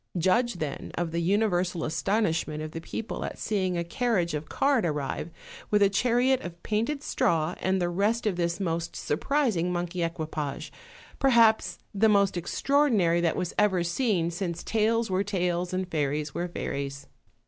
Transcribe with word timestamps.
Judge, 0.17 0.55
then, 0.55 0.91
of 0.95 1.11
the 1.11 1.19
universal 1.21 1.83
astonishment 1.83 2.63
of 2.63 2.71
the 2.71 2.81
people 2.81 3.23
at 3.23 3.37
seeing 3.37 3.77
a 3.77 3.83
carriage 3.83 4.33
of 4.33 4.49
card 4.49 4.83
arrive, 4.83 5.29
with 5.69 5.83
a 5.83 5.91
chariot 5.91 6.41
of 6.41 6.63
painted 6.63 7.03
straw, 7.03 7.53
and 7.59 7.79
the 7.79 7.87
rest 7.87 8.25
of 8.25 8.35
this 8.35 8.59
most 8.59 8.95
sur 8.95 9.15
202 9.15 9.23
OLD, 9.29 9.29
OLD 9.29 9.29
FAIRY 9.29 9.43
TALES. 9.43 9.53
prising 9.53 9.71
monkey 9.71 10.01
equipage, 10.03 10.73
perhaps 11.19 11.77
the 11.93 12.09
most 12.09 12.33
extrordi 12.33 12.93
nary 12.93 13.21
that 13.21 13.37
was 13.37 13.53
ever 13.59 13.83
seen 13.83 14.31
since 14.31 14.63
tales 14.63 15.11
were 15.11 15.23
tales 15.23 15.71
and 15.71 15.87
fairies 15.87 16.33
were 16.33 16.47
fairies. 16.47 17.05